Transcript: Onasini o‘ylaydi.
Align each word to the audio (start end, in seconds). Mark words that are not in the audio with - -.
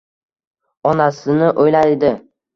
Onasini 0.93 1.51
o‘ylaydi. 1.67 2.13